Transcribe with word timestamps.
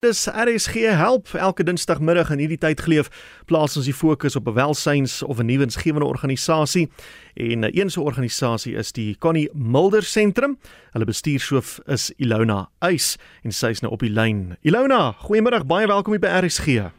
Dis 0.00 0.26
RSG 0.32 0.74
help 0.96 1.28
elke 1.36 1.60
dinsdagmiddag 1.68 2.30
in 2.32 2.40
hierdie 2.40 2.56
tyd 2.56 2.80
geleef 2.80 3.10
plaas 3.50 3.74
ons 3.76 3.84
die 3.84 3.92
fokus 3.92 4.32
op 4.38 4.46
'n 4.48 4.54
welsyns 4.56 5.22
of 5.22 5.40
'n 5.40 5.44
nuwensgewende 5.46 6.06
organisasie 6.06 6.88
en 7.36 7.68
een 7.68 7.90
so 7.90 8.00
'n 8.00 8.04
organisasie 8.06 8.74
is 8.76 8.92
die 8.92 9.16
Connie 9.18 9.50
Mulder 9.52 10.02
Sentrum. 10.02 10.58
Hulle 10.92 11.04
bestuurshoof 11.04 11.80
is 11.86 12.12
Ilona 12.16 12.68
Eis 12.78 13.18
en 13.42 13.52
sy 13.52 13.66
is 13.66 13.80
nou 13.80 13.92
op 13.92 14.00
die 14.00 14.10
lyn. 14.10 14.56
Ilona, 14.62 15.12
goeiemiddag, 15.12 15.66
baie 15.66 15.86
welkom 15.86 16.12
hier 16.12 16.20
by 16.20 16.46
RSG. 16.46 16.90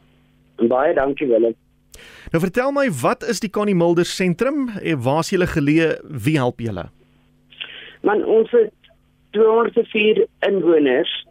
Baie 0.68 0.94
dankie 0.94 1.26
Willem. 1.26 1.54
Nou 2.30 2.42
vertel 2.42 2.70
my, 2.72 2.90
wat 2.90 3.24
is 3.24 3.40
die 3.40 3.50
Connie 3.50 3.74
Mulder 3.74 4.04
Sentrum 4.04 4.68
en 4.68 5.02
waar 5.02 5.18
is 5.18 5.30
julle 5.30 5.46
geleë? 5.46 5.98
Wie 6.22 6.36
help 6.36 6.60
julle? 6.60 6.90
Man 8.02 8.24
ons 8.24 8.50
het 8.50 8.72
204 9.30 10.26
inwoners 10.38 11.30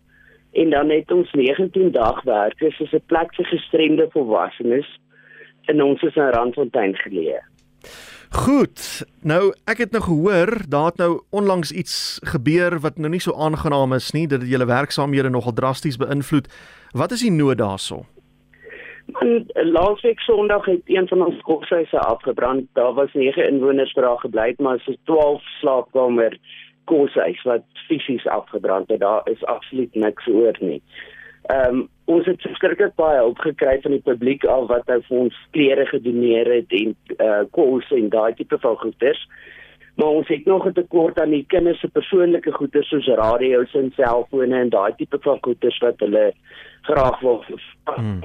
en 0.52 0.70
dan 0.70 0.89
het 0.89 1.11
ons 1.11 1.31
19 1.31 1.91
dagwerkers 1.91 2.75
soos 2.75 2.93
'n 2.93 3.04
plek 3.05 3.36
vir 3.36 3.45
gestremde 3.45 4.07
volwassenes 4.12 4.99
in 5.66 5.81
ons 5.84 6.02
is 6.02 6.16
in 6.16 6.31
Randfontein 6.34 6.95
geleë. 6.95 7.39
Goed. 8.31 9.03
Nou 9.23 9.53
ek 9.67 9.77
het 9.77 9.91
nou 9.91 10.03
gehoor 10.03 10.63
daar 10.70 10.85
het 10.85 10.98
nou 10.98 11.22
onlangs 11.30 11.72
iets 11.72 12.20
gebeur 12.23 12.80
wat 12.80 12.98
nou 12.98 13.09
nie 13.11 13.20
so 13.20 13.35
aangenaam 13.35 13.94
is 13.94 14.11
nie, 14.11 14.27
dit 14.27 14.41
het 14.41 14.49
julle 14.49 14.66
werksaamhede 14.66 15.30
nogal 15.30 15.53
drasties 15.53 15.98
beïnvloed. 15.98 16.48
Wat 16.91 17.11
is 17.11 17.22
die 17.22 17.31
nood 17.31 17.58
daarso? 17.58 18.05
Man, 19.11 19.45
laasweek 19.53 20.20
Sondag 20.20 20.66
het 20.66 20.81
een 20.86 21.08
van 21.08 21.25
ons 21.25 21.41
koshuise 21.41 21.99
afgebrand. 21.99 22.67
Daar 22.73 22.94
was 22.94 23.13
9 23.13 23.47
inwoners 23.47 23.94
wat 23.94 24.03
daar 24.03 24.20
gebly 24.20 24.47
het, 24.47 24.59
maar 24.59 24.80
so 24.80 24.94
12 25.03 25.44
slaapkamer 25.59 26.38
koshuis 26.85 27.41
wat 27.44 27.63
fisies 27.88 28.27
afgebrand 28.27 28.89
het. 28.89 28.99
Daar 28.99 29.22
is 29.30 29.45
absoluut 29.45 29.95
niks 29.95 30.27
oor 30.27 30.58
nie. 30.59 30.81
Ehm 31.41 31.76
um, 31.76 31.89
ons 32.05 32.26
het 32.26 32.41
verskriklik 32.41 32.95
baie 32.99 33.17
hulp 33.17 33.39
gekry 33.39 33.77
van 33.81 33.91
die 33.91 34.03
publiek 34.03 34.44
al 34.44 34.66
wat 34.67 34.88
nou 34.91 34.99
vir 35.08 35.17
ons 35.17 35.38
klere 35.55 35.86
gedoneer 35.86 36.50
het 36.53 36.73
en 36.75 36.95
eh 37.17 37.25
uh, 37.28 37.44
kos 37.55 37.92
en 37.95 38.09
daai 38.09 38.33
tipe 38.36 38.58
van 38.59 38.75
goederes. 38.78 39.22
Maar 39.95 40.08
ons 40.08 40.28
het 40.28 40.45
nog 40.45 40.66
'n 40.67 40.73
tekort 40.73 41.20
aan 41.20 41.30
die 41.30 41.45
kinders 41.47 41.80
se 41.80 41.88
persoonlike 41.88 42.52
goederes 42.52 42.88
soos 42.88 43.08
radio's 43.08 43.73
en 43.73 43.92
selfone 43.95 44.59
en 44.59 44.70
daai 44.70 44.94
tipe 44.95 45.17
van 45.22 45.38
goederes 45.42 45.77
wat 45.77 46.00
hulle 46.00 46.33
graag 46.81 47.20
wil 47.20 47.44
hmm. 47.95 48.22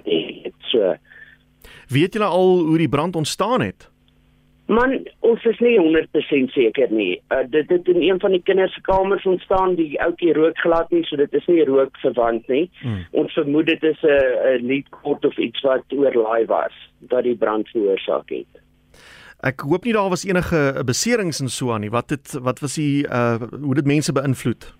so. 0.58 0.94
Weet 1.88 2.12
julle 2.12 2.24
al 2.24 2.58
hoe 2.58 2.78
die 2.78 2.88
brand 2.88 3.16
ontstaan 3.16 3.60
het? 3.60 3.90
Man, 4.66 4.96
ons 5.22 5.44
is 5.46 5.58
nie 5.62 5.76
100% 5.78 6.50
seker 6.50 6.90
nie. 6.90 7.20
Uh, 7.30 7.44
dit 7.50 7.68
het 7.70 7.86
in 7.92 8.00
een 8.02 8.18
van 8.22 8.32
die 8.34 8.42
kinders 8.42 8.74
se 8.74 8.80
kamers 8.82 9.26
ontstaan. 9.26 9.76
Die 9.78 9.94
ouetjie 10.02 10.32
rook 10.34 10.58
glad 10.58 10.90
nie, 10.90 11.04
so 11.06 11.18
dit 11.20 11.34
is 11.38 11.46
nie 11.46 11.62
rook 11.68 11.94
verwant 12.02 12.48
nie. 12.50 12.64
Hmm. 12.80 13.04
Ons 13.22 13.36
vermoed 13.38 13.70
dit 13.70 13.82
is 13.82 14.02
'n 14.02 14.58
'n 14.58 14.66
leadkort 14.66 15.24
of 15.24 15.38
iets 15.38 15.60
wat 15.62 15.84
oorlaai 15.94 16.46
was 16.46 16.74
dat 16.98 17.22
die 17.22 17.36
brand 17.36 17.68
veroorsaak 17.68 18.28
het. 18.28 18.52
Ek 19.42 19.60
hoop 19.60 19.84
nie 19.84 19.92
daar 19.92 20.10
was 20.10 20.24
enige 20.24 20.82
beserings 20.84 21.40
en 21.40 21.48
so 21.48 21.70
aan 21.70 21.80
nie. 21.80 21.90
Wat 21.90 22.10
het 22.10 22.38
wat 22.42 22.58
was 22.58 22.74
die 22.74 23.06
uh 23.06 23.38
hoe 23.62 23.74
dit 23.74 23.86
mense 23.86 24.12
beïnvloed? 24.12 24.74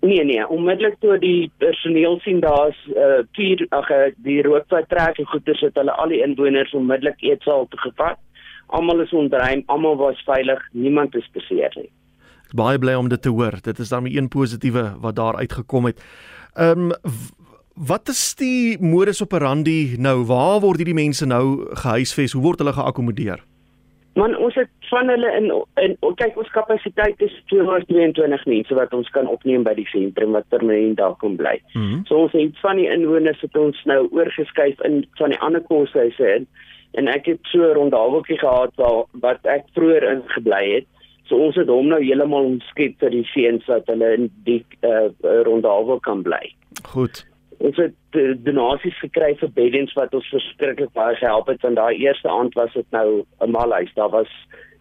Nee 0.00 0.24
nee, 0.24 0.48
onmiddellik 0.48 0.96
toe 1.00 1.18
die 1.18 1.50
personeel 1.58 2.18
sien 2.20 2.40
daar's 2.40 2.78
uh 2.96 3.22
vier 3.32 3.66
ag 3.68 3.88
die 4.16 4.42
rook 4.42 4.64
wat 4.68 4.88
trek 4.88 5.18
en 5.18 5.26
goeie 5.26 5.54
sit 5.54 5.74
hulle 5.74 5.92
al 5.92 6.08
die 6.08 6.22
inwoners 6.22 6.72
onmiddellik 6.74 7.22
eetsaal 7.22 7.66
toe 7.68 7.78
gevat 7.78 8.18
almal 8.70 9.00
is 9.00 9.12
ontruim, 9.12 9.62
almal 9.66 9.96
was 9.96 10.22
veilig, 10.26 10.62
niemand 10.72 11.14
is 11.14 11.28
beseer 11.32 11.74
nie. 11.76 11.90
Baie 12.56 12.78
bly 12.78 12.96
om 12.98 13.08
dit 13.08 13.22
te 13.22 13.30
hoor. 13.30 13.60
Dit 13.62 13.78
is 13.78 13.88
dan 13.88 14.04
'n 14.04 14.16
een 14.16 14.28
positiewe 14.28 14.94
wat 15.00 15.16
daar 15.16 15.36
uitgekom 15.36 15.84
het. 15.84 16.02
Ehm 16.54 16.90
um, 16.90 16.92
wat 17.74 18.08
is 18.08 18.34
die 18.34 18.76
modus 18.80 19.22
operandi 19.22 19.94
nou? 19.98 20.24
Waar 20.24 20.60
word 20.60 20.76
hierdie 20.76 20.94
mense 20.94 21.26
nou 21.26 21.66
gehuisves? 21.72 22.32
Hoe 22.32 22.42
word 22.42 22.58
hulle 22.58 22.72
geakkommodeer? 22.72 23.40
Man, 24.14 24.36
ons 24.36 24.54
het 24.54 24.68
van 24.90 25.08
hulle 25.08 25.30
in 25.38 25.46
in 25.82 25.94
kyk 26.18 26.36
ons 26.36 26.50
kapasiteit 26.50 27.20
is 27.22 27.34
222 27.52 28.46
mense 28.50 28.74
wat 28.74 28.94
ons 28.96 29.08
kan 29.14 29.28
opneem 29.30 29.62
by 29.62 29.74
die 29.78 29.86
sentrum 29.92 30.34
wat 30.36 30.48
permanent 30.48 30.98
daar 30.98 31.14
kom 31.22 31.36
bly. 31.36 31.60
Mm 31.72 31.82
-hmm. 31.82 32.00
So 32.06 32.26
ons 32.26 32.32
het 32.32 32.58
van 32.60 32.76
die 32.76 32.90
inwoners 32.90 33.40
het 33.40 33.56
ons 33.56 33.84
nou 33.84 34.08
oorgeskuif 34.10 34.80
in 34.80 35.06
van 35.14 35.30
die 35.30 35.40
ander 35.40 35.60
koshuise 35.60 36.34
in 36.34 36.48
en 36.98 37.08
ek 37.08 37.26
het 37.26 37.38
so 37.42 37.62
'n 37.62 37.74
rondhaweltjie 37.74 38.38
gehad 38.38 38.72
waar 38.76 39.04
wat 39.12 39.46
ek 39.46 39.64
vroeër 39.74 40.02
in 40.02 40.22
gebly 40.26 40.64
het. 40.74 40.86
So 41.24 41.36
ons 41.36 41.56
het 41.56 41.68
hom 41.68 41.86
nou 41.86 42.02
heeltemal 42.02 42.44
omskep 42.44 42.98
vir 42.98 43.10
die 43.10 43.24
seuns 43.24 43.66
wat 43.66 43.86
hulle 43.86 44.14
in 44.14 44.30
die 44.44 44.64
uh, 44.82 45.10
rondhawel 45.46 46.00
kan 46.00 46.22
bly. 46.22 46.54
Goed. 46.82 47.26
Ons 47.58 47.76
het 47.76 48.18
uh, 48.18 48.34
donasies 48.42 48.98
gekry 48.98 49.36
vir 49.38 49.50
beddens 49.54 49.92
wat 49.92 50.14
ons 50.14 50.30
verskriklik 50.32 50.92
baie 50.92 51.16
gehelp 51.16 51.46
het 51.46 51.62
want 51.62 51.76
daai 51.76 51.96
eerste 51.96 52.28
aand 52.28 52.54
was 52.54 52.72
dit 52.72 52.86
nou 52.90 53.24
'n 53.40 53.50
malhuis. 53.50 53.94
Daar 53.94 54.10
was 54.10 54.32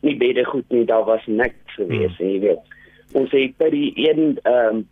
nie 0.01 0.17
bedde 0.17 0.45
goed 0.45 0.69
nie, 0.69 0.85
daar 0.85 1.05
was 1.05 1.25
niks 1.25 1.75
gewees 1.75 2.17
hmm. 2.17 2.25
nie, 2.25 2.33
jy 2.33 2.39
weet. 2.39 2.63
Ons 3.13 3.31
het 3.31 3.57
by 3.57 3.69
die 3.69 3.93
een 3.95 4.39
ehm 4.43 4.75
um, 4.75 4.87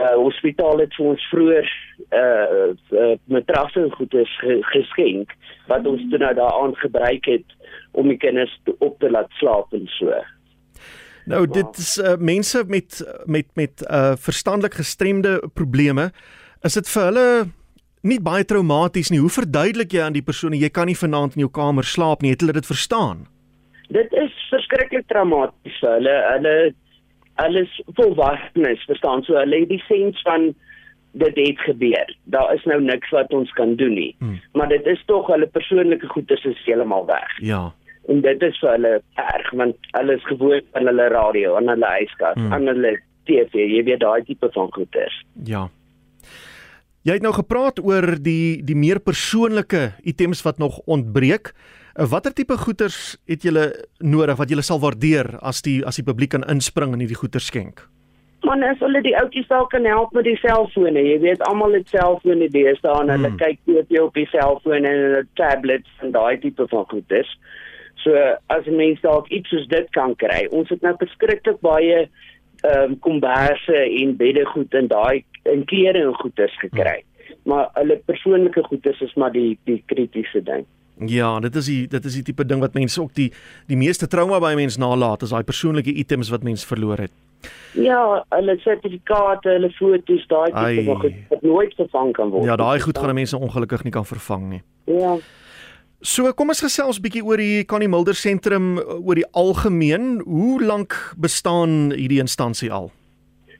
uh, 0.00 0.14
hospitaal 0.14 0.78
het 0.78 0.94
vir 0.94 1.06
ons 1.06 1.28
vroeër 1.30 1.68
uh, 2.10 2.72
uh 2.92 3.14
matrasse 3.30 3.80
en 3.80 3.90
goedes 3.94 4.30
geskenk 4.72 5.34
wat 5.70 5.86
ons 5.86 6.02
toe 6.10 6.18
nou 6.18 6.34
daaraan 6.34 6.74
gebruik 6.82 7.26
het 7.30 7.58
om 7.92 8.08
die 8.08 8.18
kinders 8.18 8.54
op 8.78 8.98
te 8.98 9.10
laat 9.10 9.30
slaap 9.40 9.72
en 9.72 9.86
so. 9.98 10.12
Nou 11.30 11.44
dit 11.48 11.78
is 11.80 11.96
uh, 11.98 12.16
mense 12.18 12.64
met 12.68 13.00
met 13.26 13.46
met 13.54 13.84
uh 13.90 14.14
verstandelik 14.16 14.74
gestremde 14.74 15.38
probleme. 15.54 16.10
Is 16.62 16.76
dit 16.76 16.88
vir 16.88 17.04
hulle 17.10 17.28
nie 18.04 18.20
baie 18.20 18.44
traumaties 18.44 19.10
nie? 19.10 19.20
Hoe 19.20 19.32
verduidelik 19.32 19.92
jy 19.92 20.02
aan 20.04 20.16
die 20.16 20.24
persone 20.24 20.60
jy 20.60 20.68
kan 20.68 20.90
nie 20.90 20.98
vanaand 20.98 21.38
in 21.38 21.46
jou 21.46 21.52
kamer 21.52 21.84
slaap 21.84 22.22
nie? 22.22 22.34
Het 22.34 22.44
hulle 22.44 22.58
dit 22.60 22.66
verstaan? 22.66 23.26
Dit 23.88 24.12
is 24.12 24.32
verskriklik 24.50 25.08
traumaties 25.08 25.78
vir 25.80 25.96
hulle. 25.96 26.16
Hulle 26.32 26.56
alles 27.34 27.72
volwassenes 27.98 28.84
verstaan 28.86 29.24
so 29.26 29.34
hulle 29.38 29.64
het 29.64 29.72
die 29.72 29.82
sens 29.88 30.20
van 30.22 30.52
dit 31.14 31.36
het 31.38 31.60
gebeur. 31.68 32.16
Daar 32.34 32.54
is 32.54 32.64
nou 32.64 32.80
niks 32.82 33.10
wat 33.14 33.32
ons 33.32 33.52
kan 33.58 33.76
doen 33.78 33.94
nie. 33.94 34.14
Hmm. 34.18 34.40
Maar 34.52 34.68
dit 34.68 34.86
is 34.86 35.02
tog 35.06 35.30
hulle 35.30 35.46
persoonlike 35.46 36.06
goederes 36.10 36.44
is 36.50 36.64
heeltemal 36.66 37.06
weg. 37.06 37.38
Ja. 37.38 37.62
En 38.10 38.20
dit 38.20 38.42
is 38.42 38.58
vir 38.60 38.74
hulle 38.74 38.92
erg 39.22 39.50
want 39.60 39.88
hulle 39.96 40.18
is 40.18 40.26
gewoond 40.28 40.66
aan 40.72 40.90
hulle 40.90 41.08
radio, 41.14 41.54
aan 41.56 41.70
hulle 41.72 41.92
yskas, 42.02 42.40
hmm. 42.40 42.52
aan 42.52 42.66
hulle 42.72 42.96
TV, 43.28 43.64
jy 43.76 43.84
weet 43.86 44.02
daai 44.02 44.26
tipe 44.26 44.50
van 44.52 44.68
goederes. 44.74 45.22
Ja. 45.48 45.68
Jy 47.04 47.18
het 47.18 47.24
nou 47.24 47.34
gepraat 47.36 47.80
oor 47.84 48.14
die 48.24 48.64
die 48.64 48.76
meer 48.76 49.00
persoonlike 49.00 49.92
items 50.08 50.42
wat 50.44 50.58
nog 50.58 50.80
ontbreek. 50.88 51.52
Uh, 51.94 52.08
watter 52.10 52.32
tipe 52.34 52.56
goederes 52.58 53.16
het 53.30 53.44
julle 53.46 53.68
nodig 54.02 54.38
wat 54.40 54.50
julle 54.50 54.64
sal 54.66 54.80
waardeer 54.82 55.36
as 55.44 55.62
die 55.62 55.82
as 55.86 56.00
die 56.00 56.06
publiek 56.06 56.34
kan 56.34 56.46
inspring 56.50 56.96
en 56.96 57.04
hierdie 57.04 57.20
goeder 57.20 57.44
skenk? 57.44 57.86
Man, 58.44 58.62
as 58.66 58.80
hulle 58.84 59.00
die 59.04 59.14
ouppies 59.16 59.46
dalk 59.48 59.70
kan 59.72 59.86
help 59.88 60.12
met 60.12 60.26
die 60.28 60.36
selfone. 60.42 61.00
Jy 61.00 61.16
weet 61.22 61.44
almal 61.48 61.78
het 61.78 61.88
selfone 61.92 62.48
deesdae 62.52 62.96
en 63.00 63.12
hulle 63.14 63.30
hmm. 63.30 63.40
kyk 63.40 63.60
TV 63.64 64.02
op 64.04 64.18
die 64.18 64.26
selfoon 64.32 64.84
en 64.84 64.98
hulle 65.06 65.22
tablets 65.40 66.04
en 66.04 66.12
daai 66.12 66.36
tipe 66.42 66.66
van 66.68 66.84
goederes. 66.90 67.30
So 68.02 68.12
as 68.52 68.68
mense 68.68 69.00
dalk 69.06 69.30
iets 69.32 69.48
soos 69.52 69.64
dit 69.72 69.88
kan 69.96 70.12
kry. 70.20 70.44
Ons 70.52 70.72
het 70.74 70.84
nou 70.84 70.92
beskikbaar 71.00 71.60
baie 71.64 72.04
ehm 72.64 72.94
um, 72.94 72.98
komberse 73.04 73.80
en 73.80 74.14
beddegoed 74.20 74.76
en 74.76 74.86
daai 74.92 75.24
en 75.52 75.64
klere 75.68 76.04
en 76.04 76.14
goederes 76.20 76.54
gekry. 76.60 77.00
Hmm. 77.00 77.40
Maar 77.48 77.68
hulle 77.80 78.00
persoonlike 78.08 78.62
goederes 78.68 79.00
is 79.08 79.16
maar 79.20 79.32
die 79.32 79.58
die 79.68 79.82
kritiese 79.88 80.44
ding. 80.44 80.68
Ja, 81.10 81.40
dit 81.40 81.56
is 81.56 81.66
die 81.66 81.82
dit 81.88 82.04
is 82.04 82.20
die 82.20 82.26
tipe 82.28 82.44
ding 82.46 82.60
wat 82.60 82.76
mense 82.76 83.00
ook 83.02 83.14
die 83.16 83.32
die 83.66 83.76
meeste 83.76 84.06
trauma 84.06 84.38
by 84.40 84.54
mense 84.54 84.80
nalat, 84.80 85.24
is 85.24 85.32
daai 85.34 85.44
persoonlike 85.44 85.92
items 85.92 86.30
wat 86.30 86.44
mense 86.46 86.66
verloor 86.66 87.08
het. 87.08 87.12
Ja, 87.74 88.24
hulle 88.30 88.54
sertifikate, 88.62 89.56
hulle 89.56 89.70
foto's, 89.74 90.26
daai 90.30 90.50
tipe 90.52 90.84
wat 90.86 91.00
goed 91.02 91.42
nooit 91.42 91.74
vervang 91.78 92.12
kan 92.14 92.30
word. 92.30 92.46
Ja, 92.46 92.56
daai 92.56 92.80
goed 92.80 92.98
gaan 92.98 93.14
mense 93.14 93.38
ongelukkig 93.38 93.82
nie 93.84 93.94
kan 93.94 94.06
vervang 94.06 94.48
nie. 94.50 94.62
Ja. 94.90 95.16
So, 96.04 96.28
kom 96.36 96.52
ons 96.52 96.60
gesels 96.60 97.00
bietjie 97.00 97.24
oor 97.24 97.40
die 97.40 97.64
Connie 97.64 97.88
Mulder 97.88 98.14
sentrum 98.14 98.76
oor 98.78 99.16
die 99.16 99.26
algemeen. 99.32 100.20
Hoe 100.28 100.60
lank 100.62 100.92
bestaan 101.16 101.94
hierdie 101.96 102.20
instansie 102.20 102.68
al? 102.70 102.90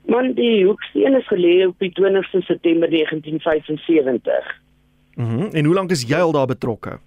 Man, 0.05 0.35
die 0.37 0.61
hoeksteen 0.67 1.17
is 1.17 1.25
gelê 1.31 1.55
op 1.65 1.79
die 1.81 1.89
20ste 1.97 2.43
September 2.45 2.91
1975. 2.91 4.53
Mhm. 5.15 5.25
Mm 5.25 5.49
en 5.53 5.65
hoe 5.65 5.73
lank 5.73 5.91
is 5.91 6.05
jy 6.05 6.19
al 6.21 6.31
daar 6.35 6.47
betrokke? 6.47 6.99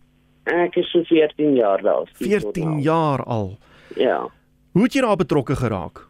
Ek 0.49 0.77
is 0.81 0.91
so 0.91 1.05
14 1.05 1.55
jaar 1.55 1.83
daar. 1.83 2.09
14 2.19 2.81
jaar 2.81 3.23
al. 3.25 3.59
Ja. 3.97 4.27
Hoe 4.73 4.83
het 4.83 4.95
jy 4.95 5.03
daar 5.05 5.17
betrokke 5.17 5.57
geraak? 5.57 6.08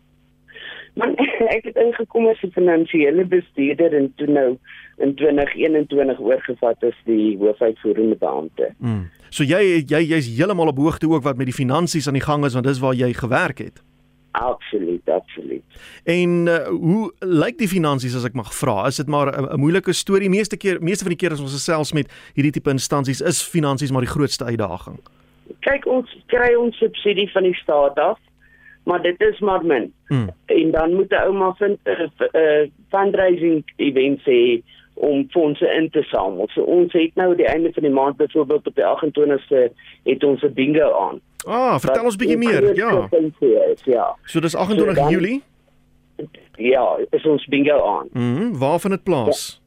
Man, 0.99 1.15
ek 1.57 1.69
het 1.71 1.77
ingekom 1.79 2.27
as 2.29 2.43
'n 2.43 2.51
finansiële 2.55 3.25
bestuurder 3.25 3.95
en 3.95 4.13
toe 4.17 4.27
nou 4.27 4.59
in 4.99 5.15
2021 5.15 6.21
oorgevat 6.21 6.83
as 6.85 6.99
die 7.05 7.37
hoofuitvoerende 7.39 8.17
beampte. 8.17 8.73
Mm. 8.79 9.11
So 9.31 9.45
jy 9.45 9.85
jy 9.87 10.03
jy's 10.03 10.31
heeltemal 10.37 10.73
op 10.75 10.79
hoogte 10.79 11.09
ook 11.09 11.23
wat 11.23 11.37
met 11.37 11.47
die 11.47 11.61
finansies 11.65 12.07
aan 12.07 12.19
die 12.19 12.29
gang 12.31 12.45
is 12.45 12.55
want 12.55 12.67
dis 12.67 12.83
waar 12.83 12.95
jy 12.95 13.13
gewerk 13.13 13.59
het. 13.59 13.83
Absoluut, 14.31 15.09
absoluut. 15.09 15.65
En 16.05 16.47
uh, 16.47 16.67
hoe 16.67 17.13
lyk 17.19 17.59
die 17.59 17.69
finansies 17.69 18.15
as 18.15 18.25
ek 18.25 18.37
mag 18.39 18.51
vra? 18.55 18.87
Is 18.87 18.97
dit 18.97 19.09
maar 19.09 19.33
'n 19.33 19.59
moeilike 19.61 19.93
storie? 19.93 20.29
Meeste 20.29 20.57
keer, 20.57 20.83
meeste 20.83 21.05
van 21.05 21.15
die 21.17 21.23
keer 21.23 21.33
as 21.33 21.41
ons 21.41 21.53
gesels 21.53 21.93
met 21.93 22.13
hierdie 22.35 22.53
tipe 22.53 22.71
instansies, 22.71 23.21
is 23.21 23.43
finansies 23.43 23.91
maar 23.91 24.07
die 24.07 24.15
grootste 24.15 24.45
uitdaging. 24.45 24.99
Kyk, 25.61 25.87
ons 25.87 26.17
kry 26.27 26.55
ons 26.55 26.77
subsidie 26.77 27.31
van 27.33 27.43
die 27.43 27.55
staat 27.55 27.99
af, 27.99 28.19
maar 28.89 29.03
dit 29.03 29.21
is 29.21 29.39
maar 29.39 29.65
min. 29.65 29.93
Hmm. 30.07 30.31
En 30.47 30.71
dan 30.71 30.95
moet 30.95 31.11
'n 31.11 31.15
ouma 31.15 31.55
vind 31.55 31.79
'n 31.85 31.91
uh, 31.91 32.09
uh, 32.33 32.69
fundraising 32.89 33.73
event 33.77 34.21
hê 34.21 34.63
om 34.95 35.27
fondse 35.31 35.67
in 35.79 35.91
te 35.91 36.03
samel. 36.03 36.49
So 36.49 36.63
ons 36.63 36.93
het 36.93 37.15
nou 37.15 37.37
die 37.37 37.47
einde 37.47 37.73
van 37.73 37.83
die 37.83 37.93
maand 37.93 38.17
byvoorbeeld 38.17 38.67
op 38.67 38.75
die 38.75 38.85
28ste 38.85 39.73
het 40.03 40.25
ons 40.25 40.43
'n 40.43 40.53
bingo 40.53 40.93
aan. 41.09 41.21
Ah, 41.47 41.79
vertel 41.79 42.05
ons 42.05 42.17
bietjie 42.17 42.37
meer. 42.37 42.75
Ja. 42.75 43.09
Is, 43.11 43.85
ja. 43.85 44.17
So 44.25 44.41
dis 44.41 44.57
28 44.57 44.97
so 44.97 45.03
dan, 45.03 45.13
Julie. 45.13 45.43
Ja, 46.55 46.99
is 47.11 47.27
ons 47.27 47.47
bingo 47.47 47.99
aan. 47.99 48.09
Mhm. 48.13 48.25
Mm 48.25 48.59
waar 48.59 48.81
vind 48.81 48.93
dit 48.93 49.03
plaas? 49.03 49.63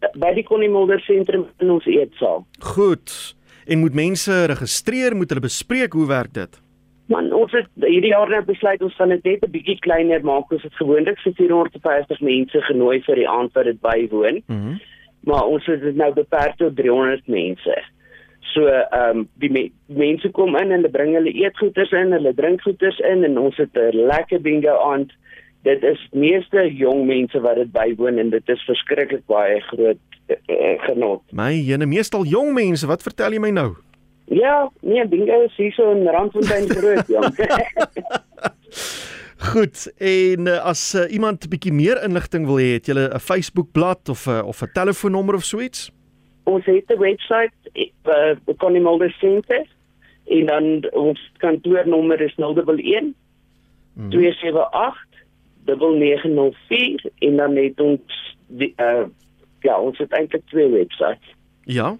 Ja, 0.00 0.10
by 0.18 0.34
die 0.34 0.44
Connie 0.44 0.70
Mulder 0.70 1.00
sentrum 1.00 1.46
in 1.58 1.70
ons 1.70 1.84
eetsaal. 1.86 2.46
Goed. 2.58 3.36
En 3.64 3.78
moet 3.78 3.94
mense 3.94 4.44
registreer, 4.44 5.16
moet 5.16 5.28
hulle 5.28 5.40
bespreek 5.40 5.92
hoe 5.92 6.06
werk 6.06 6.34
dit? 6.34 6.60
Man, 7.08 7.32
ons 7.32 7.52
het 7.52 7.68
hierdie 7.74 8.10
jaar 8.10 8.28
net 8.28 8.46
besluit 8.46 8.82
ons 8.82 8.94
gaan 8.94 9.08
dit 9.08 9.24
net 9.24 9.44
'n 9.44 9.50
bietjie 9.50 9.78
kleiner 9.78 10.24
maak. 10.24 10.50
Ons 10.52 10.62
het 10.62 10.74
gewoonlik 10.74 11.18
so 11.18 11.30
450 11.30 12.20
mense 12.20 12.62
genooi 12.62 13.02
vir 13.02 13.14
die 13.14 13.28
aand 13.28 13.52
wat 13.52 13.64
dit 13.64 13.80
bywoon. 13.80 14.42
Mm 14.46 14.78
maar 15.26 15.44
ons 15.44 15.66
het 15.66 15.80
dit 15.82 15.96
nou 15.98 16.12
beperk 16.14 16.56
tot 16.56 16.76
300 16.76 17.26
mense. 17.26 17.76
So 18.54 18.66
ehm 18.70 19.18
um, 19.18 19.28
die 19.42 19.50
me 19.50 19.64
mense 19.86 20.30
kom 20.38 20.54
in 20.56 20.70
en 20.70 20.78
hulle 20.78 20.90
bring 20.94 21.14
hulle 21.18 21.32
eetgoeders 21.34 21.92
in, 21.98 22.14
hulle 22.14 22.34
drinkgoeders 22.34 23.00
in 23.10 23.24
en 23.26 23.38
ons 23.38 23.56
het 23.56 23.74
'n 23.74 24.06
lekker 24.12 24.40
bingo 24.40 24.76
aand. 24.92 25.12
Dit 25.62 25.82
is 25.82 26.08
meeste 26.12 26.62
jong 26.74 27.06
mense 27.06 27.40
wat 27.40 27.56
dit 27.56 27.72
bywoon 27.72 28.18
en 28.18 28.30
dit 28.30 28.48
is 28.48 28.62
verskriklik 28.70 29.26
baie 29.26 29.60
groot 29.60 29.98
uh, 30.28 30.78
genot. 30.86 31.22
My 31.32 31.52
jene 31.52 31.86
meestal 31.86 32.24
jong 32.24 32.54
mense, 32.54 32.86
wat 32.86 33.02
vertel 33.02 33.32
jy 33.32 33.38
my 33.38 33.50
nou? 33.50 33.74
Ja, 34.26 34.70
nee, 34.80 35.08
bingo 35.08 35.44
is 35.44 35.56
hier 35.56 35.72
so 35.72 35.90
in 35.90 36.06
Randfontein 36.06 36.68
groot, 36.68 37.06
jong. 37.06 37.36
Goed, 39.52 39.92
en 39.98 40.46
uh, 40.46 40.64
as 40.64 40.94
uh, 40.94 41.12
iemand 41.12 41.44
'n 41.44 41.48
bietjie 41.48 41.72
meer 41.72 42.02
inligting 42.02 42.46
wil 42.46 42.58
hê, 42.58 42.80
het 42.80 42.86
jy 42.86 42.94
'n 42.94 43.20
Facebookblad 43.20 44.08
of 44.08 44.26
'n 44.26 44.30
uh, 44.30 44.46
of 44.46 44.62
'n 44.62 44.72
telefoonnommer 44.72 45.34
of 45.34 45.44
so 45.44 45.60
iets? 45.60 45.92
ons 46.46 46.64
het 46.64 46.84
'n 46.86 46.98
webwerf 46.98 47.50
uh, 48.04 48.56
Connie 48.56 48.80
Mulder 48.80 49.10
Center 49.10 49.66
en 50.24 50.46
dan 50.46 50.90
ons 50.90 51.32
kantoornommer 51.36 52.20
is 52.20 52.34
011 52.34 53.14
mm. 53.94 54.10
278 54.10 55.06
9904 55.64 57.10
en 57.18 57.36
dan 57.36 57.56
het 57.56 57.80
ons 57.80 58.36
die, 58.46 58.72
uh, 58.76 59.04
ja 59.60 59.80
ons 59.80 59.98
het 59.98 60.12
eintlik 60.12 60.46
twee 60.46 60.68
webwerwe 60.68 61.18
ja 61.62 61.96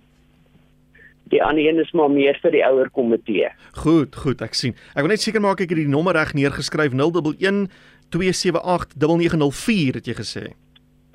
Die 1.32 1.43
ander 1.43 1.64
een 1.64 1.81
is 1.82 1.90
maar 1.93 2.11
meer 2.11 2.38
vir 2.43 2.55
die 2.55 2.62
ouer 2.62 2.90
komitee. 2.94 3.50
Goed, 3.82 4.14
goed, 4.17 4.43
ek 4.46 4.55
sien. 4.55 4.76
Ek 4.94 5.02
wil 5.02 5.14
net 5.14 5.25
seker 5.25 5.43
maak 5.43 5.61
ek 5.64 5.73
het 5.75 5.81
die 5.81 5.90
nommer 5.90 6.14
reg 6.14 6.37
neergeskryf 6.38 6.94
011 6.94 7.67
278 8.14 8.94
9904 8.94 9.99
het 9.99 10.06
jy 10.06 10.14
gesê. 10.20 10.44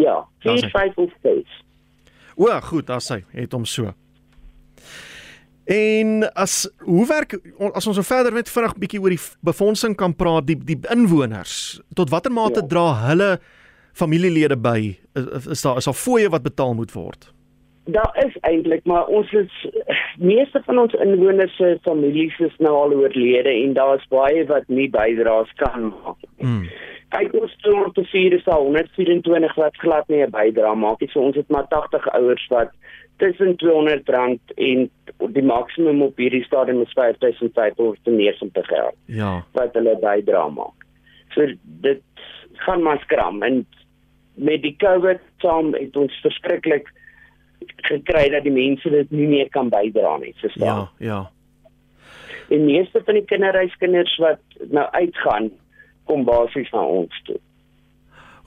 Ja, 0.01 0.17
4556. 0.43 1.61
O, 2.35 2.51
goed, 2.67 2.89
as 2.89 3.07
hy 3.13 3.21
het 3.37 3.55
hom 3.55 3.65
so. 3.69 3.93
En 5.71 6.23
as 6.33 6.65
hoe 6.83 7.05
werk 7.07 7.37
as 7.71 7.87
ons 7.87 7.99
nou 7.99 8.05
verder 8.05 8.33
net 8.35 8.49
vinnig 8.49 8.73
bietjie 8.81 8.99
oor 8.99 9.13
die 9.13 9.21
befondsing 9.45 9.95
kan 9.95 10.15
praat, 10.17 10.47
die 10.49 10.57
die 10.57 10.79
inwoners, 10.91 11.79
tot 11.95 12.11
watter 12.11 12.33
mate 12.33 12.63
ja. 12.63 12.67
dra 12.67 12.87
hulle 13.05 13.29
familielede 13.95 14.57
by? 14.57 14.97
Is, 15.15 15.47
is 15.55 15.63
daar 15.63 15.79
is 15.79 15.87
daar 15.87 15.97
fooie 15.97 16.31
wat 16.33 16.43
betaal 16.43 16.75
moet 16.75 16.91
word? 16.97 17.29
Daar 17.85 18.25
is 18.25 18.35
eintlik, 18.45 18.85
maar 18.85 19.05
ons 19.05 19.31
is 19.33 19.67
meeste 20.17 20.61
van 20.65 20.79
ons 20.79 20.93
inwoners 20.93 21.55
se 21.57 21.77
families 21.81 22.39
is 22.39 22.53
nou 22.57 22.75
al 22.77 22.93
oorlede 22.93 23.49
en 23.49 23.73
daar's 23.73 24.05
baie 24.09 24.45
wat 24.45 24.67
nie 24.67 24.89
bydraes 24.89 25.49
kan 25.55 25.89
maak 25.89 26.17
nie. 26.21 26.47
Hmm 26.47 26.67
kyk 27.11 27.33
ons 27.35 27.53
toe 27.63 27.91
te 27.95 28.03
vier 28.11 28.35
is 28.37 28.45
daar 28.47 28.61
124 28.63 29.55
wat 29.59 29.79
glad 29.83 30.07
nie 30.07 30.23
'n 30.23 30.31
bydrae 30.31 30.75
maak 30.75 30.99
nie. 31.01 31.09
So 31.11 31.19
ons 31.19 31.35
het 31.35 31.49
maar 31.49 31.67
80 31.67 32.07
ouers 32.13 32.47
wat 32.49 32.71
tussen 33.17 33.55
R200 33.55 34.53
en 34.55 34.89
die 35.37 35.43
maksimum 35.43 36.01
op 36.01 36.17
hierdie 36.17 36.43
stadium 36.43 36.81
is 36.81 36.95
R5590 36.95 38.71
ja. 39.05 39.43
wat 39.53 39.73
hulle 39.73 39.97
bydrae 39.99 40.49
maak. 40.49 40.87
So 41.35 41.47
dit 41.63 42.01
gaan 42.65 42.81
maar 42.81 42.99
skram 42.99 43.43
en 43.43 43.65
met 44.35 44.61
die 44.61 44.75
COVID 44.77 45.19
saam 45.37 45.73
het 45.73 45.95
ons 45.97 46.21
verskriklik 46.21 46.87
gekry 47.87 48.29
dat 48.33 48.43
die 48.43 48.53
mense 48.55 48.89
dit 48.89 49.11
nie 49.11 49.27
meer 49.27 49.49
kan 49.53 49.69
bydra 49.69 50.17
nie, 50.21 50.33
verstaan? 50.41 50.89
Ja, 50.99 51.07
ja. 51.11 51.21
En 52.51 52.65
meeste 52.65 53.01
van 53.05 53.15
die 53.19 53.25
kinderreiskinders 53.25 54.17
wat 54.19 54.41
nou 54.75 54.87
uitgaan, 54.91 55.51
kom 56.09 56.25
basies 56.27 56.69
na 56.75 56.83
ons 56.83 57.21
toe. 57.27 57.39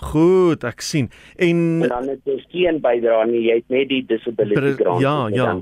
Goed, 0.04 0.64
ek 0.66 0.82
sien. 0.84 1.08
En, 1.40 1.60
en 1.86 1.88
dan 1.88 2.10
het 2.12 2.28
jy 2.28 2.36
geen 2.52 2.80
bydrae 2.84 3.28
nie, 3.30 3.44
jy 3.46 3.60
het 3.62 3.72
net 3.72 3.88
die 3.92 4.02
disability 4.08 4.74
grant. 4.82 5.00
Ja, 5.00 5.16
ja. 5.32 5.54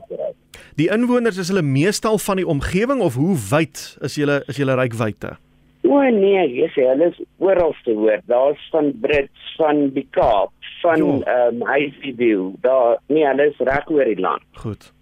Die 0.80 0.88
inwoners 0.92 1.38
is 1.38 1.52
hulle 1.52 1.62
meestal 1.62 2.18
van 2.18 2.40
die 2.40 2.48
omgewing 2.48 3.02
of 3.04 3.18
hoe 3.20 3.36
wyd 3.50 3.82
is 4.08 4.16
julle 4.18 4.40
is 4.48 4.58
julle 4.58 4.76
rykwyte? 4.78 5.36
O 5.82 6.00
nee, 6.14 6.42
jy 6.56 6.68
sê 6.72 6.86
hulle 6.88 7.10
is 7.12 7.20
oral 7.42 7.74
te 7.84 7.94
hoor. 7.98 8.22
Daar's 8.30 8.62
van 8.72 8.92
Brits, 9.02 9.54
van 9.58 9.88
die 9.94 10.06
Kaap, 10.16 10.52
van 10.82 11.22
ehm 11.22 11.62
um, 11.62 11.68
Highview. 11.68 12.50
Daar 12.60 12.98
nee, 13.06 13.26
hulle 13.26 13.46
is 13.50 13.58
reg 13.58 13.88
oor 13.90 14.04
die 14.04 14.20
land. 14.20 14.42
Goed. 14.64 14.92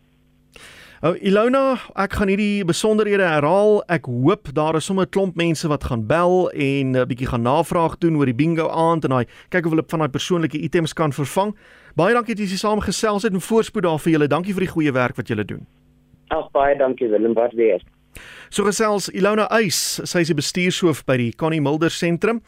Ou 1.01 1.15
oh, 1.15 1.23
Ilona, 1.25 1.79
ek 1.97 2.13
gaan 2.19 2.29
hierdie 2.29 2.65
besonderhede 2.69 3.25
herhaal. 3.25 3.79
Ek 3.89 4.05
hoop 4.05 4.51
daar 4.53 4.77
is 4.77 4.85
sommer 4.85 5.07
'n 5.07 5.15
klomp 5.17 5.37
mense 5.41 5.69
wat 5.69 5.85
gaan 5.89 6.07
bel 6.07 6.51
en 6.53 6.91
'n 6.93 6.97
uh, 6.97 7.07
bietjie 7.09 7.29
gaan 7.29 7.43
navraag 7.43 7.97
doen 7.99 8.17
oor 8.17 8.29
die 8.29 8.37
bingo 8.37 8.69
aand 8.69 9.05
en 9.05 9.11
daai 9.11 9.27
kyk 9.49 9.65
of 9.65 9.73
hulle 9.73 9.85
van 9.89 9.99
daai 9.99 10.13
persoonlike 10.13 10.61
items 10.61 10.93
kan 10.93 11.13
vervang. 11.13 11.57
Baie 11.97 12.13
dankie 12.15 12.35
dat 12.35 12.51
jy 12.51 12.57
saam 12.57 12.81
gesels 12.81 13.23
het 13.23 13.33
en 13.33 13.41
voorspoed 13.41 13.83
daar 13.83 13.99
vir 13.99 14.13
julle. 14.13 14.29
Dankie 14.29 14.53
vir 14.53 14.61
die 14.61 14.73
goeie 14.73 14.93
werk 14.93 15.17
wat 15.17 15.29
julle 15.29 15.45
doen. 15.45 15.67
Ag 16.29 16.51
baie 16.53 16.77
dankie 16.77 17.09
Willem, 17.09 17.33
wat 17.35 17.53
weer. 17.53 17.81
So 18.51 18.65
gesels 18.65 19.09
Ilona 19.09 19.49
Eis, 19.49 20.01
sy 20.05 20.21
is 20.21 20.29
die 20.29 20.37
bestuurshoof 20.37 21.05
by 21.07 21.17
die 21.17 21.33
Connie 21.33 21.61
Mulder 21.61 21.91
Sentrum 21.91 22.43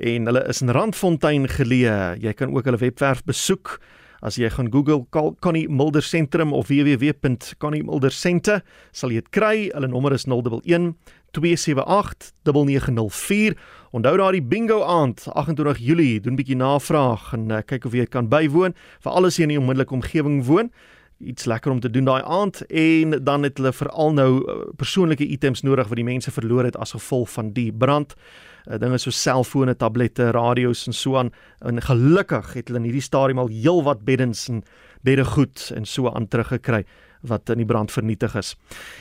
en 0.00 0.26
hulle 0.30 0.40
is 0.48 0.62
in 0.64 0.72
Randfontein 0.72 1.48
geleë. 1.50 2.16
Jy 2.22 2.32
kan 2.36 2.54
ook 2.54 2.64
hulle 2.68 2.80
webwerf 2.80 3.20
besoek. 3.28 3.80
As 4.24 4.36
jy 4.36 4.50
gaan 4.52 4.68
Google 4.72 5.06
Connie 5.40 5.68
Mulder 5.68 6.02
Sentrum 6.04 6.52
of 6.52 6.68
www.conniemuldercenter, 6.68 8.60
sal 8.92 9.10
jy 9.12 9.20
dit 9.22 9.30
kry. 9.32 9.70
Hulle 9.72 9.88
nommer 9.88 10.12
is 10.16 10.26
011 10.28 10.94
278 11.36 12.32
9904. 12.44 13.56
Onthou 13.96 14.16
daardie 14.20 14.44
bingo 14.44 14.82
aand 14.84 15.24
28 15.32 15.78
Julie, 15.84 16.20
doen 16.20 16.32
'n 16.32 16.36
bietjie 16.36 16.56
navraag 16.56 17.32
en 17.32 17.50
uh, 17.50 17.58
kyk 17.64 17.84
of 17.84 17.92
jy 17.92 18.06
kan 18.06 18.28
bywoon 18.28 18.74
vir 19.00 19.12
alles 19.12 19.36
hier 19.36 19.48
in 19.48 19.54
die 19.56 19.58
onmiddellike 19.58 19.94
omgewing 19.94 20.44
woon. 20.44 20.72
Iets 21.20 21.44
lekker 21.44 21.72
om 21.72 21.80
te 21.80 21.90
doen 21.90 22.04
daai 22.04 22.22
aand 22.22 22.62
en 22.68 23.24
dan 23.24 23.42
het 23.42 23.56
hulle 23.56 23.72
veral 23.72 24.12
nou 24.12 24.44
uh, 24.44 24.68
persoonlike 24.76 25.24
items 25.24 25.62
nodig 25.62 25.88
wat 25.88 25.96
die 25.96 26.04
mense 26.04 26.30
verloor 26.30 26.64
het 26.64 26.76
as 26.76 26.92
gevolg 26.92 27.30
van 27.30 27.52
die 27.52 27.72
brand 27.72 28.16
uh, 28.66 28.78
dinge 28.78 28.98
so 28.98 29.10
selfone, 29.10 29.76
tablette, 29.76 30.30
radio's 30.30 30.86
en 30.86 30.92
so 30.92 31.16
aan. 31.16 31.30
En 31.58 31.82
gelukkig 31.82 32.54
het 32.54 32.68
hulle 32.68 32.78
in 32.78 32.90
hierdie 32.90 33.04
stadium 33.04 33.38
al 33.38 33.48
heelwat 33.48 34.04
beddens 34.04 34.48
en 34.48 34.62
beddegoed 35.02 35.72
en 35.74 35.84
so 35.84 36.10
aan 36.10 36.28
teruggekry 36.28 36.84
wat 37.20 37.48
in 37.52 37.60
die 37.60 37.68
brand 37.68 37.92
vernietig 37.92 38.32
is. 38.38 38.54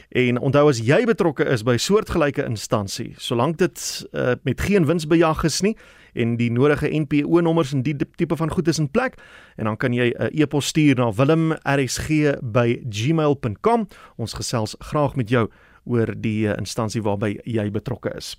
En 0.10 0.40
onthou 0.40 0.70
as 0.70 0.80
jy 0.84 1.06
betrokke 1.08 1.46
is 1.48 1.64
by 1.64 1.78
soortgelyke 1.80 2.46
instansie, 2.46 3.14
solank 3.18 3.58
dit 3.62 4.08
uh, 4.12 4.34
met 4.44 4.62
geen 4.62 4.86
winsbejag 4.90 5.44
is 5.48 5.62
nie 5.64 5.78
en 6.20 6.36
die 6.40 6.52
nodige 6.52 6.90
NPO 6.90 7.40
nommers 7.46 7.74
en 7.76 7.84
die 7.86 7.96
tipe 7.96 8.36
van 8.36 8.52
goed 8.52 8.68
is 8.68 8.80
in 8.82 8.90
plek 8.92 9.14
en 9.58 9.66
dan 9.70 9.78
kan 9.78 9.94
jy 9.94 10.08
'n 10.10 10.14
uh, 10.22 10.42
e-pos 10.42 10.68
stuur 10.68 10.96
na 10.96 11.12
wilmrsg@gmail.com. 11.12 13.88
Ons 14.18 14.34
gesels 14.34 14.76
graag 14.80 15.16
met 15.16 15.30
jou 15.30 15.50
oor 15.86 16.16
die 16.18 16.48
uh, 16.48 16.54
instansie 16.58 17.02
waarby 17.02 17.40
jy 17.46 17.72
betrokke 17.72 18.14
is. 18.18 18.38